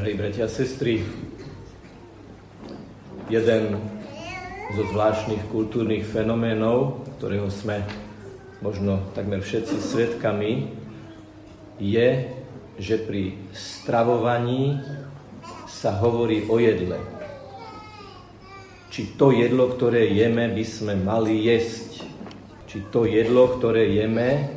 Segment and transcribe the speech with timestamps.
[0.00, 1.04] Drahí bratia a sestry,
[3.28, 3.76] jeden
[4.72, 7.84] zo zvláštnych kultúrnych fenoménov, ktorého sme
[8.64, 10.72] možno takmer všetci svetkami,
[11.76, 12.32] je,
[12.80, 14.80] že pri stravovaní
[15.68, 16.96] sa hovorí o jedle.
[18.88, 22.08] Či to jedlo, ktoré jeme, by sme mali jesť.
[22.72, 24.48] Či to jedlo, ktoré jeme,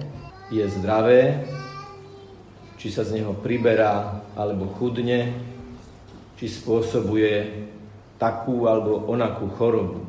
[0.55, 1.43] je zdravé,
[2.79, 5.33] či sa z neho priberá alebo chudne,
[6.37, 7.65] či spôsobuje
[8.17, 10.05] takú alebo onakú chorobu.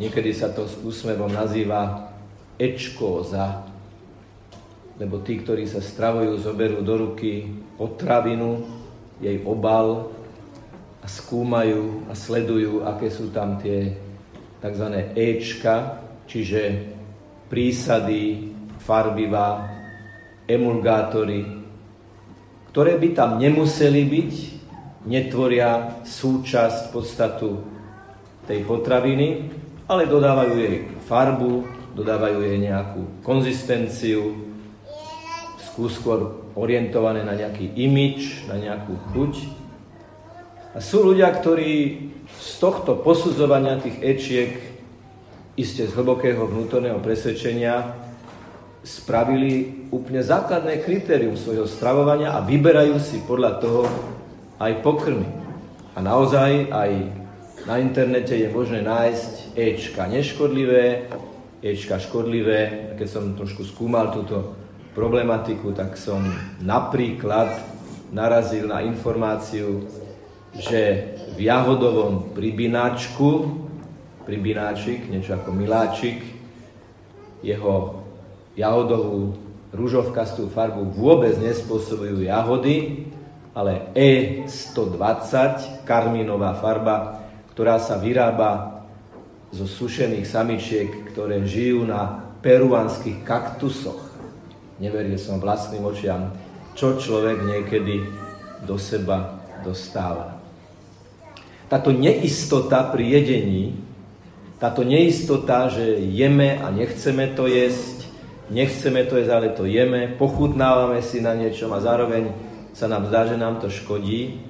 [0.00, 2.12] Niekedy sa to s úsmevom nazýva
[2.56, 3.64] ečkóza,
[5.00, 7.48] lebo tí, ktorí sa stravujú, zoberú do ruky
[7.80, 8.64] potravinu,
[9.20, 10.12] jej obal
[11.00, 13.96] a skúmajú a sledujú, aké sú tam tie
[14.60, 14.86] tzv.
[15.16, 16.92] Ečka, čiže
[17.48, 19.68] prísady, farbivá,
[20.44, 21.59] emulgátory,
[22.70, 24.32] ktoré by tam nemuseli byť,
[25.10, 27.66] netvoria súčasť, podstatu
[28.46, 29.50] tej potraviny,
[29.90, 30.76] ale dodávajú jej
[31.10, 31.66] farbu,
[31.98, 34.50] dodávajú jej nejakú konzistenciu,
[35.80, 39.32] skôr orientované na nejaký imič, na nejakú chuť.
[40.76, 41.72] A sú ľudia, ktorí
[42.28, 44.52] z tohto posudzovania tých ečiek,
[45.56, 47.96] iste z hlbokého vnútorného presvedčenia,
[48.80, 53.84] spravili úplne základné kritérium svojho stravovania a vyberajú si podľa toho
[54.56, 55.28] aj pokrmy.
[55.96, 56.90] A naozaj aj
[57.68, 61.12] na internete je možné nájsť Ečka neškodlivé,
[61.60, 62.92] Ečka škodlivé.
[62.96, 64.56] Keď som trošku skúmal túto
[64.96, 66.24] problematiku, tak som
[66.64, 67.52] napríklad
[68.10, 69.84] narazil na informáciu,
[70.56, 73.60] že v jahodovom pribináčku,
[74.24, 76.18] pribináčik, niečo ako miláčik,
[77.44, 77.99] jeho
[78.60, 79.34] jahodovú
[79.72, 83.06] rúžovkastú farbu vôbec nespôsobujú jahody,
[83.54, 88.82] ale E120, karmínová farba, ktorá sa vyrába
[89.50, 94.00] zo sušených samičiek, ktoré žijú na peruánskych kaktusoch.
[94.78, 96.30] Neveril som vlastným očiam,
[96.78, 98.06] čo človek niekedy
[98.64, 100.40] do seba dostáva.
[101.68, 103.78] Táto neistota pri jedení,
[104.58, 107.99] táto neistota, že jeme a nechceme to jesť,
[108.50, 112.34] nechceme to jesť, ale to jeme, pochutnávame si na niečom a zároveň
[112.74, 114.42] sa nám zdá, že nám to škodí,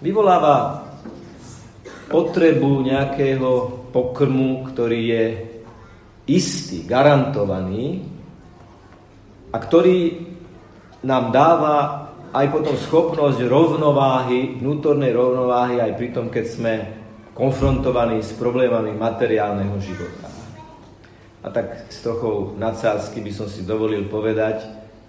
[0.00, 0.88] vyvoláva
[2.08, 3.50] potrebu nejakého
[3.92, 5.24] pokrmu, ktorý je
[6.26, 8.02] istý, garantovaný
[9.52, 10.26] a ktorý
[11.06, 11.76] nám dáva
[12.30, 16.74] aj potom schopnosť rovnováhy, vnútornej rovnováhy aj pri tom, keď sme
[17.34, 20.29] konfrontovaní s problémami materiálneho života.
[21.40, 24.60] A tak s trochou nadsázky by som si dovolil povedať,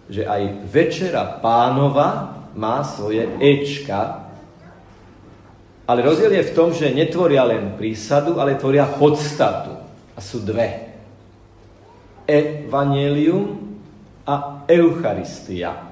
[0.08, 4.32] že aj Večera pánova má svoje Ečka,
[5.92, 9.76] ale rozdiel je v tom, že netvoria len prísadu, ale tvoria podstatu.
[10.16, 10.96] A sú dve.
[12.24, 13.76] Evangelium
[14.24, 15.92] a Eucharistia.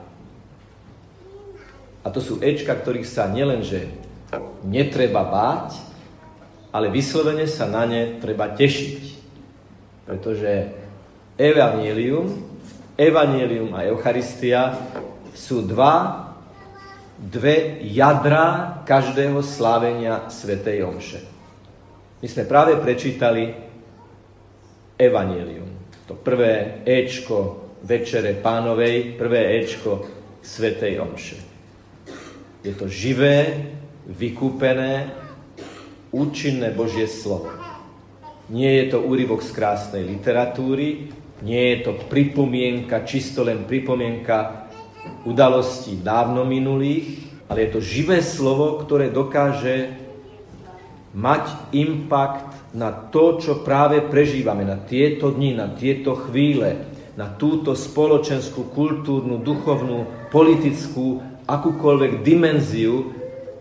[2.00, 3.92] A to sú Ečka, ktorých sa nielenže
[4.64, 5.84] netreba báť,
[6.72, 9.19] ale vyslovene sa na ne treba tešiť
[10.10, 10.74] pretože
[11.38, 12.34] evanílium,
[12.98, 14.74] evanílium a Eucharistia
[15.38, 16.26] sú dva,
[17.22, 21.22] dve jadra každého slávenia Svetej Omše.
[22.26, 23.54] My sme práve prečítali
[24.98, 25.70] evanílium.
[26.10, 30.10] To prvé Ečko Večere Pánovej, prvé Ečko
[30.42, 31.38] Svetej Omše.
[32.66, 33.70] Je to živé,
[34.10, 35.14] vykúpené,
[36.10, 37.54] účinné Božie slovo.
[38.50, 41.14] Nie je to úryvok z krásnej literatúry,
[41.46, 44.68] nie je to pripomienka, čisto len pripomienka
[45.24, 49.94] udalostí dávno minulých, ale je to živé slovo, ktoré dokáže
[51.16, 56.86] mať impact na to, čo práve prežívame, na tieto dni, na tieto chvíle,
[57.18, 63.19] na túto spoločenskú, kultúrnu, duchovnú, politickú, akúkoľvek dimenziu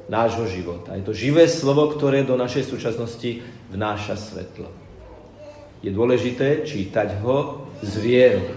[0.08, 0.96] nášho života.
[0.96, 4.72] Je to živé slovo, ktoré do našej súčasnosti vnáša svetlo.
[5.84, 8.48] Je dôležité čítať ho z vierou.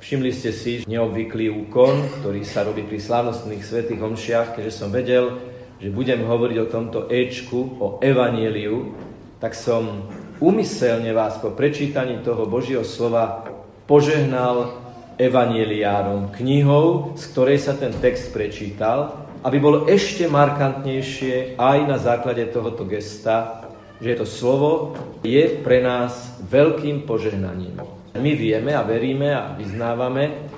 [0.00, 5.40] Všimli ste si neobvyklý úkon, ktorý sa robí pri slávnostných svetých omšiach, keďže som vedel,
[5.80, 8.94] že budem hovoriť o tomto Ečku, o Evanieliu,
[9.40, 10.08] tak som
[10.44, 13.48] umyselne vás po prečítaní toho Božieho slova
[13.88, 14.80] požehnal
[15.16, 22.48] evanieliárom, knihou, z ktorej sa ten text prečítal aby bolo ešte markantnejšie aj na základe
[22.48, 23.68] tohoto gesta,
[24.00, 27.78] že to slovo je pre nás veľkým požehnaním.
[28.16, 30.48] My vieme a veríme a vyznávame,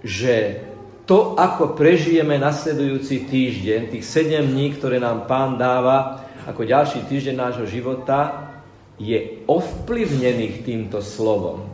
[0.00, 0.64] že
[1.04, 7.36] to, ako prežijeme nasledujúci týždeň, tých 7 dní, ktoré nám Pán dáva ako ďalší týždeň
[7.36, 8.52] nášho života,
[8.96, 11.66] je ovplyvnených týmto slovom.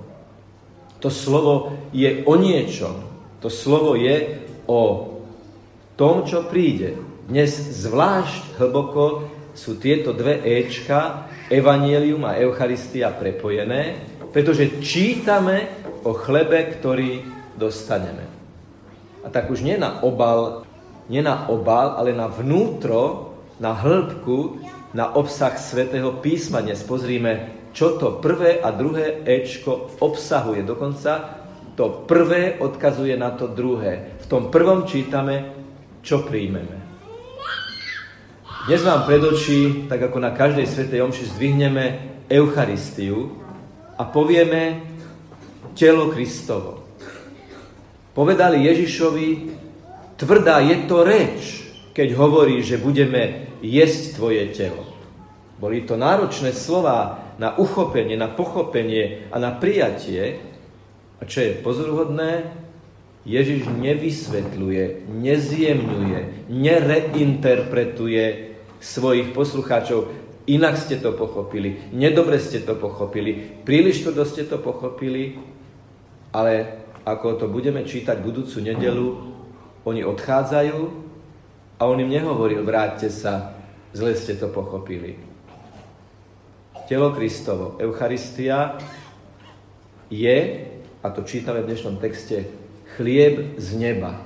[0.98, 2.96] To slovo je o niečom.
[3.40, 5.09] To slovo je o
[6.00, 6.96] tom, čo príde.
[7.28, 7.52] Dnes
[7.84, 14.00] zvlášť hlboko sú tieto dve Ečka, Evangelium a Eucharistia prepojené,
[14.32, 15.68] pretože čítame
[16.00, 17.20] o chlebe, ktorý
[17.52, 18.24] dostaneme.
[19.20, 20.64] A tak už nie na obal,
[21.12, 24.56] nie na obal, ale na vnútro, na hĺbku,
[24.96, 26.64] na obsah svätého písma.
[26.64, 30.64] Dnes pozrime, čo to prvé a druhé Ečko obsahuje.
[30.64, 31.44] Dokonca
[31.76, 34.16] to prvé odkazuje na to druhé.
[34.24, 35.59] V tom prvom čítame,
[36.00, 36.76] čo príjmeme.
[38.68, 41.84] Dnes vám pred oči, tak ako na každej svetej omši, zdvihneme
[42.28, 43.32] Eucharistiu
[43.96, 44.84] a povieme
[45.72, 46.84] telo Kristovo.
[48.12, 49.28] Povedali Ježišovi,
[50.20, 51.40] tvrdá je to reč,
[51.96, 54.84] keď hovorí, že budeme jesť tvoje telo.
[55.60, 60.40] Boli to náročné slova na uchopenie, na pochopenie a na prijatie.
[61.20, 62.48] A čo je pozoruhodné,
[63.28, 66.18] Ježiš nevysvetľuje, nezjemňuje,
[66.48, 68.24] nereinterpretuje
[68.80, 70.08] svojich poslucháčov.
[70.48, 75.36] Inak ste to pochopili, nedobre ste to pochopili, príliš to ste to pochopili,
[76.32, 79.08] ale ako to budeme čítať budúcu nedelu,
[79.84, 80.78] oni odchádzajú
[81.76, 83.52] a on im nehovoril, vráťte sa,
[83.92, 85.20] zle ste to pochopili.
[86.88, 88.80] Telo Kristovo, Eucharistia
[90.10, 90.38] je,
[91.04, 92.59] a to čítame v dnešnom texte,
[93.00, 94.20] chlieb z neba.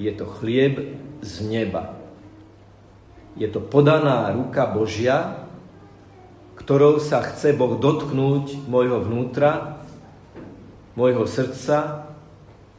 [0.00, 1.92] Je to chlieb z neba.
[3.36, 5.44] Je to podaná ruka Božia,
[6.56, 9.76] ktorou sa chce Boh dotknúť môjho vnútra
[10.96, 12.08] môjho srdca,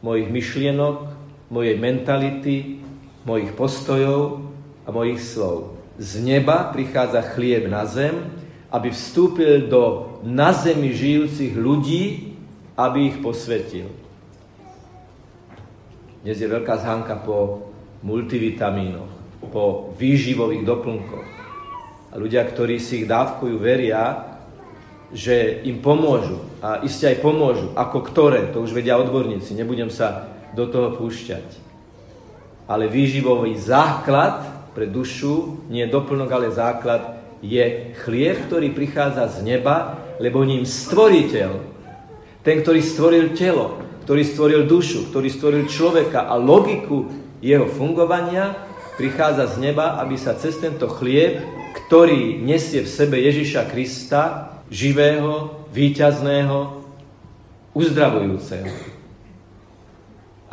[0.02, 1.14] mojich myšlienok,
[1.46, 2.82] mojej mentality,
[3.22, 4.50] mojich postojov
[4.82, 5.78] a mojich slov.
[6.02, 8.34] Z neba prichádza chlieb na zem,
[8.66, 12.34] aby vstúpil do na zemi žijúcich ľudí,
[12.74, 14.01] aby ich posvetil.
[16.22, 17.66] Dnes je veľká zhánka po
[18.06, 19.10] multivitamínoch,
[19.50, 21.28] po výživových doplnkoch.
[22.10, 24.38] A ľudia, ktorí si ich dávkujú, veria,
[25.10, 26.38] že im pomôžu.
[26.62, 27.74] A iste aj pomôžu.
[27.74, 31.58] Ako ktoré, to už vedia odborníci, nebudem sa do toho púšťať.
[32.70, 34.46] Ale výživový základ
[34.78, 41.50] pre dušu, nie doplnok, ale základ, je chlieb, ktorý prichádza z neba, lebo ním stvoriteľ,
[42.46, 47.10] ten, ktorý stvoril telo, ktorý stvoril dušu, ktorý stvoril človeka a logiku
[47.42, 48.54] jeho fungovania,
[48.98, 51.42] prichádza z neba, aby sa cez tento chlieb,
[51.86, 56.84] ktorý nesie v sebe Ježiša Krista, živého, výťazného,
[57.72, 58.68] uzdravujúceho.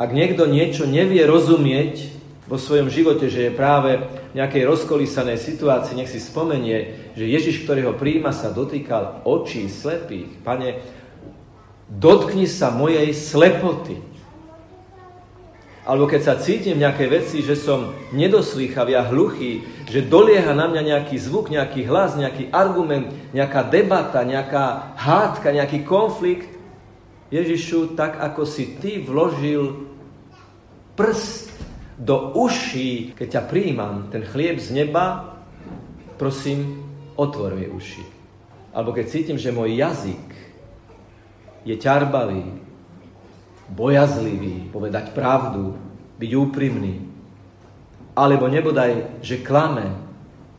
[0.00, 2.08] Ak niekto niečo nevie rozumieť
[2.48, 4.00] vo svojom živote, že je práve
[4.32, 10.40] v nejakej rozkolísanej situácii, nech si spomenie, že Ježiš, ktorého príjma, sa dotýkal očí slepých.
[10.40, 10.80] Pane,
[11.90, 13.98] dotkni sa mojej slepoty.
[15.82, 20.70] Alebo keď sa cítim v nejakej veci, že som nedoslýchavý a hluchý, že dolieha na
[20.70, 26.46] mňa nejaký zvuk, nejaký hlas, nejaký argument, nejaká debata, nejaká hádka, nejaký konflikt,
[27.30, 29.86] Ježišu, tak ako si ty vložil
[30.94, 31.50] prst
[31.98, 35.38] do uší, keď ťa príjmam, ten chlieb z neba,
[36.18, 38.02] prosím, otvor mi uši.
[38.74, 40.49] Alebo keď cítim, že môj jazyk
[41.64, 42.44] je ťarbavý,
[43.70, 45.76] bojazlivý, povedať pravdu,
[46.18, 47.06] byť úprimný.
[48.16, 50.10] Alebo nebodaj, že klame.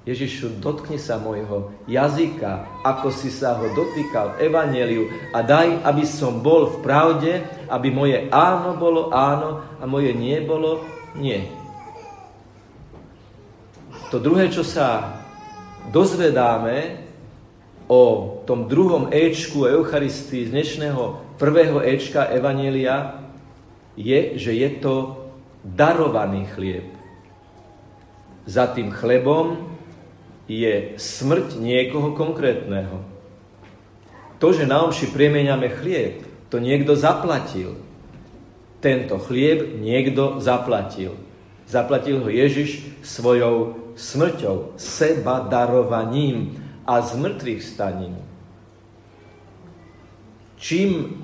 [0.01, 6.41] Ježišu, dotkni sa môjho jazyka, ako si sa ho dotýkal v a daj, aby som
[6.41, 10.81] bol v pravde, aby moje áno bolo áno a moje nie bolo
[11.13, 11.45] nie.
[14.09, 15.21] To druhé, čo sa
[15.93, 17.00] dozvedáme
[17.91, 23.19] o tom druhom Ečku Eucharistii z dnešného prvého Ečka Evanielia
[23.99, 25.27] je, že je to
[25.59, 26.87] darovaný chlieb.
[28.47, 29.75] Za tým chlebom
[30.47, 33.03] je smrť niekoho konkrétneho.
[34.39, 37.75] To, že na omši priemeniame chlieb, to niekto zaplatil.
[38.79, 41.19] Tento chlieb niekto zaplatil.
[41.67, 48.17] Zaplatil ho Ježiš svojou smrťou, seba darovaním a zmrtvých staním.
[50.61, 51.21] Čím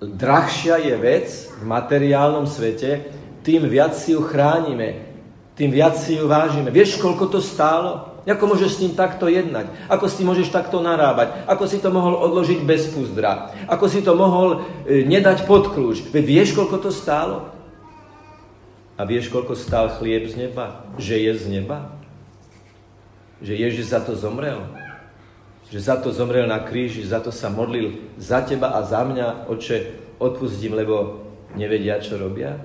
[0.00, 1.28] drahšia je vec
[1.60, 3.08] v materiálnom svete,
[3.40, 5.08] tým viac si ju chránime,
[5.56, 6.72] tým viac si ju vážime.
[6.72, 8.08] Vieš, koľko to stálo?
[8.28, 9.72] Ako môžeš s ním takto jednať?
[9.88, 11.44] Ako s tým môžeš takto narábať?
[11.48, 13.52] Ako si to mohol odložiť bez puzdra?
[13.64, 16.12] Ako si to mohol e, nedať pod kľúč?
[16.12, 17.48] Vieš, koľko to stálo?
[19.00, 20.84] A vieš, koľko stál chlieb z neba?
[21.00, 21.99] Že je z neba?
[23.40, 24.68] Že Ježiš za to zomrel?
[25.72, 29.48] Že za to zomrel na kríži, za to sa modlil za teba a za mňa,
[29.48, 29.76] oče,
[30.20, 31.24] odpustím, lebo
[31.56, 32.60] nevedia, čo robia?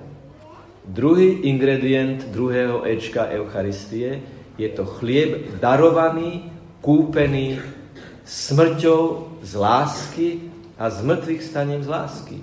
[0.86, 4.22] Druhý ingredient druhého Ečka Eucharistie
[4.54, 7.58] je to chlieb darovaný, kúpený
[8.22, 9.02] smrťou
[9.42, 10.28] z lásky
[10.78, 12.38] a z mŕtvych staním z lásky.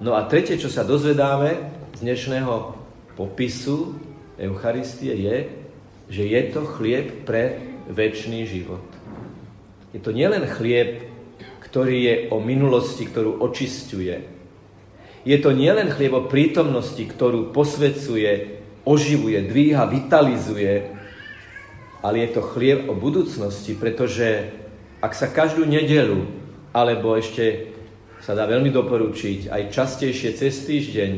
[0.00, 1.56] No a tretie, čo sa dozvedáme
[1.96, 2.76] z dnešného
[3.16, 3.96] popisu
[4.36, 5.36] Eucharistie je,
[6.06, 7.58] že je to chlieb pre
[7.90, 8.84] väčší život.
[9.94, 11.06] Je to nielen chlieb,
[11.62, 14.22] ktorý je o minulosti, ktorú očistuje.
[15.26, 20.94] Je to nielen chlieb o prítomnosti, ktorú posvecuje, oživuje, dvíha, vitalizuje,
[22.06, 24.54] ale je to chlieb o budúcnosti, pretože
[25.02, 26.22] ak sa každú nedelu,
[26.70, 27.74] alebo ešte
[28.22, 31.10] sa dá veľmi doporučiť, aj častejšie cez týždeň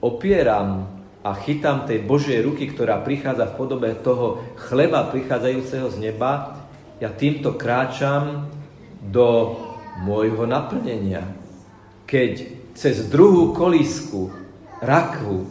[0.00, 0.97] opieram
[1.28, 6.64] a chytám tej Božej ruky, ktorá prichádza v podobe toho chleba prichádzajúceho z neba,
[7.04, 8.48] ja týmto kráčam
[9.04, 9.60] do
[10.00, 11.28] môjho naplnenia.
[12.08, 12.32] Keď
[12.72, 14.32] cez druhú kolísku,
[14.80, 15.44] rakvu,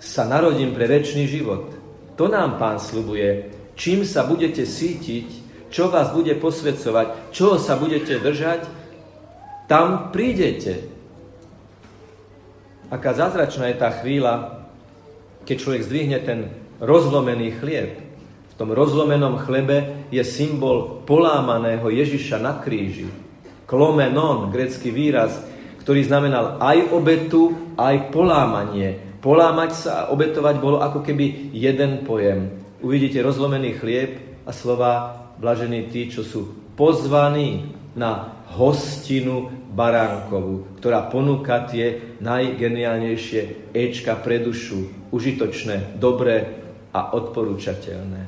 [0.00, 1.76] sa narodím pre väčší život.
[2.16, 3.52] To nám Pán slubuje.
[3.76, 8.64] Čím sa budete sítiť, čo vás bude posvedcovať, čoho sa budete držať,
[9.68, 10.88] tam prídete.
[12.88, 14.65] Aká zázračná je tá chvíľa,
[15.46, 16.50] keď človek zdvihne ten
[16.82, 18.02] rozlomený chlieb.
[18.50, 23.06] V tom rozlomenom chlebe je symbol polámaného Ježiša na kríži.
[23.64, 25.38] Klomenon, grecký výraz,
[25.86, 29.18] ktorý znamenal aj obetu, aj polámanie.
[29.22, 32.50] Polámať sa a obetovať bolo ako keby jeden pojem.
[32.82, 41.68] Uvidíte rozlomený chlieb a slova blažení tí, čo sú pozvaní na hostinu baránkovú, ktorá ponúka
[41.68, 46.60] tie najgeniálnejšie Ečka pre dušu, užitočné, dobré
[46.92, 48.22] a odporúčateľné.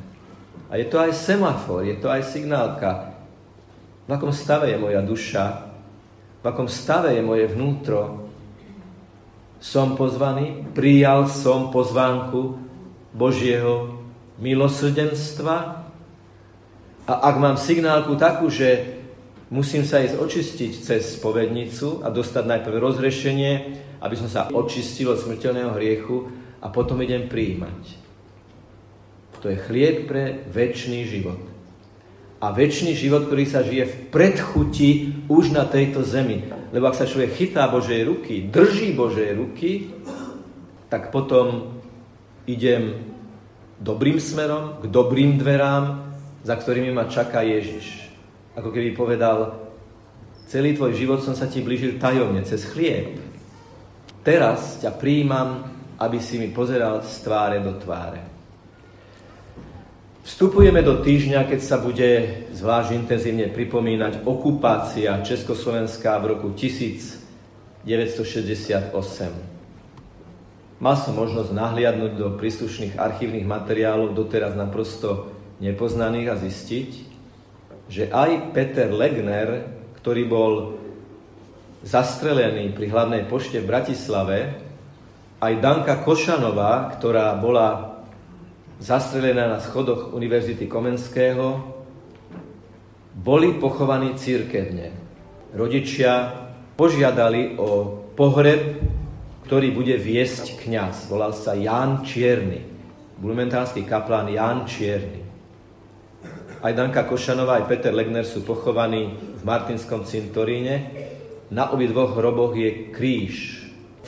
[0.68, 3.12] A je to aj semafor, je to aj signálka.
[4.04, 5.68] V akom stave je moja duša,
[6.40, 8.30] v akom stave je moje vnútro.
[9.58, 12.56] Som pozvaný, prijal som pozvánku
[13.10, 13.98] Božieho
[14.38, 15.56] milosrdenstva
[17.08, 19.00] a ak mám signálku takú, že
[19.50, 23.52] musím sa ísť očistiť cez spovednicu a dostať najprv rozrešenie,
[23.98, 28.08] aby som sa očistil od smrteľného hriechu a potom idem príjmať.
[29.38, 31.38] To je chlieb pre väčší život.
[32.38, 34.90] A väčší život, ktorý sa žije v predchuti
[35.26, 36.46] už na tejto zemi.
[36.70, 39.90] Lebo ak sa človek chytá Božej ruky, drží Božej ruky,
[40.86, 41.78] tak potom
[42.46, 42.94] idem
[43.78, 48.10] dobrým smerom, k dobrým dverám, za ktorými ma čaká Ježiš.
[48.58, 49.58] Ako keby povedal,
[50.50, 53.18] celý tvoj život som sa ti blížil tajomne, cez chlieb.
[54.22, 58.22] Teraz ťa príjmam, aby si mi pozeral z tváre do tváre.
[60.28, 67.82] Vstupujeme do týždňa, keď sa bude zvlášť intenzívne pripomínať okupácia Československa v roku 1968.
[70.78, 75.32] Mal som možnosť nahliadnúť do príslušných archívnych materiálov, doteraz naprosto
[75.64, 76.90] nepoznaných a zistiť,
[77.88, 79.64] že aj Peter Legner,
[79.98, 80.52] ktorý bol
[81.82, 84.67] zastrelený pri hlavnej pošte v Bratislave,
[85.38, 87.98] aj Danka Košanová, ktorá bola
[88.82, 91.62] zastrelená na schodoch Univerzity Komenského,
[93.18, 94.94] boli pochovaní církevne.
[95.54, 96.46] Rodičia
[96.78, 98.78] požiadali o pohreb,
[99.46, 101.10] ktorý bude viesť kňaz.
[101.10, 102.62] Volal sa Ján Čierny,
[103.18, 105.26] blumentánsky kaplán Ján Čierny.
[106.58, 110.90] Aj Danka Košanová, aj Peter Legner sú pochovaní v Martinskom cintoríne.
[111.54, 113.57] Na obidvoch hroboch je kríž.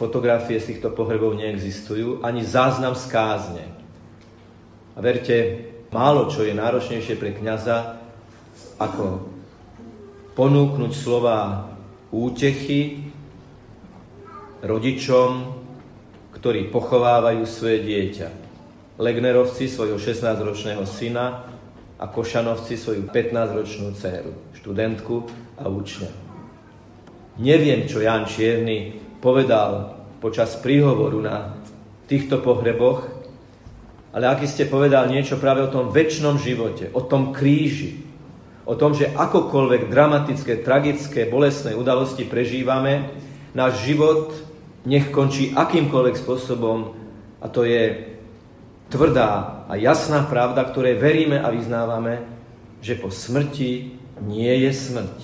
[0.00, 3.68] Fotografie z týchto pohrebov neexistujú, ani záznam z kázne.
[4.96, 8.00] A verte, málo čo je náročnejšie pre kniaza,
[8.80, 9.28] ako
[10.32, 11.68] ponúknuť slova
[12.16, 13.12] útechy
[14.64, 15.60] rodičom,
[16.32, 18.28] ktorí pochovávajú svoje dieťa.
[18.96, 21.44] Legnerovci svojho 16-ročného syna
[22.00, 25.28] a Košanovci svoju 15-ročnú dceru, študentku
[25.60, 26.10] a učňa.
[27.44, 31.56] Neviem, čo Jan Čierny povedal počas príhovoru na
[32.08, 33.06] týchto pohreboch,
[34.10, 38.02] ale aký ste povedal niečo práve o tom väčšnom živote, o tom kríži,
[38.66, 43.14] o tom, že akokoľvek dramatické, tragické, bolestné udalosti prežívame,
[43.54, 44.34] náš život
[44.82, 46.96] nech končí akýmkoľvek spôsobom
[47.38, 48.10] a to je
[48.90, 52.26] tvrdá a jasná pravda, ktoré veríme a vyznávame,
[52.82, 55.18] že po smrti nie je smrť.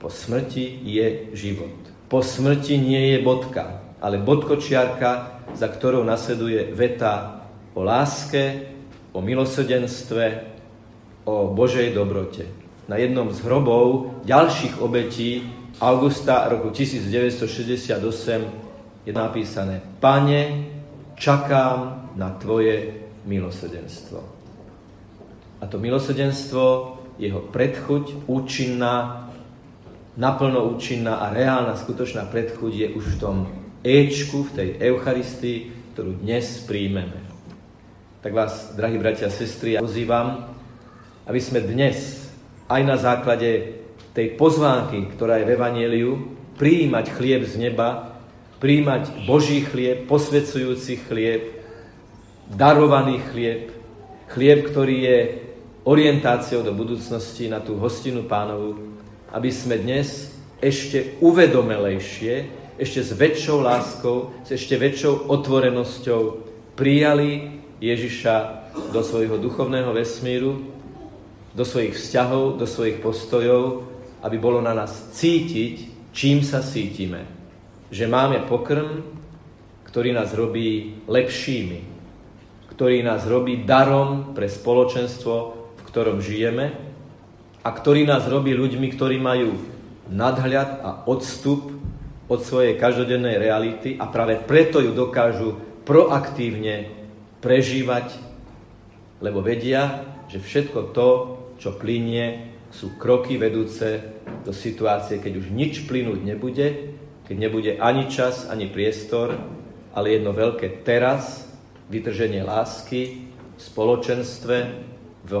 [0.00, 1.79] Po smrti je život.
[2.10, 3.80] Po smrti nie je bodka.
[4.00, 7.44] ale bodkočiarka, za ktorou nasleduje veta
[7.76, 8.72] o láske,
[9.12, 10.24] o milosrdenstve,
[11.28, 12.48] o Božej dobrote.
[12.88, 15.46] Na jednom z hrobov ďalších obetí
[15.78, 18.00] augusta roku 1968
[19.04, 20.64] je napísané Pane,
[21.14, 24.18] čakám na Tvoje milosrdenstvo.
[25.60, 29.28] A to milosrdenstvo, jeho predchuť, účinná,
[30.20, 33.36] naplno účinná a reálna, skutočná predchuť je už v tom
[33.80, 37.16] Ečku, v tej Eucharistii, ktorú dnes príjmeme.
[38.20, 40.52] Tak vás, drahí bratia a sestry, ja pozývam,
[41.24, 42.28] aby sme dnes
[42.68, 43.80] aj na základe
[44.12, 46.12] tej pozvánky, ktorá je v Evangeliu,
[46.60, 48.20] prijímať chlieb z neba,
[48.60, 51.64] prijímať Boží chlieb, posvedzujúci chlieb,
[52.52, 53.72] darovaný chlieb,
[54.28, 55.18] chlieb, ktorý je
[55.88, 58.99] orientáciou do budúcnosti na tú hostinu pánovu,
[59.30, 66.20] aby sme dnes ešte uvedomelejšie, ešte s väčšou láskou, s ešte väčšou otvorenosťou
[66.76, 68.36] prijali Ježiša
[68.92, 70.64] do svojho duchovného vesmíru,
[71.52, 73.84] do svojich vzťahov, do svojich postojov,
[74.20, 77.26] aby bolo na nás cítiť, čím sa cítime.
[77.90, 79.02] Že máme pokrm,
[79.88, 81.80] ktorý nás robí lepšími,
[82.70, 85.34] ktorý nás robí darom pre spoločenstvo,
[85.76, 86.89] v ktorom žijeme
[87.60, 89.60] a ktorý nás robí ľuďmi, ktorí majú
[90.08, 91.70] nadhľad a odstup
[92.30, 96.88] od svojej každodennej reality a práve preto ju dokážu proaktívne
[97.42, 98.16] prežívať,
[99.20, 101.08] lebo vedia, že všetko to,
[101.60, 103.98] čo plinie, sú kroky vedúce
[104.46, 106.94] do situácie, keď už nič plynúť nebude,
[107.26, 109.34] keď nebude ani čas, ani priestor,
[109.90, 111.50] ale jedno veľké teraz,
[111.90, 113.26] vytrženie lásky
[113.58, 114.56] v spoločenstve,
[115.26, 115.32] v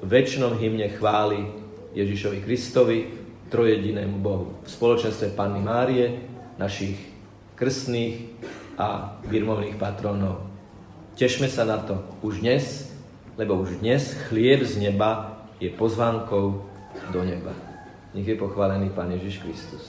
[0.00, 2.98] väčšnom hymne chvály Ježišovi Kristovi,
[3.48, 4.60] trojedinému Bohu.
[4.64, 6.20] V spoločenstve Panny Márie,
[6.60, 6.96] našich
[7.56, 8.34] krstných
[8.78, 10.46] a birmovných patronov.
[11.18, 12.94] Tešme sa na to už dnes,
[13.34, 16.62] lebo už dnes chlieb z neba je pozvánkou
[17.10, 17.50] do neba.
[18.14, 19.84] Nech je pochválený Pán Ježiš Kristus.